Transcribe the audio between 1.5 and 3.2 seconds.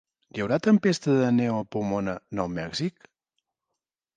a Pomona, Nou Mèxic?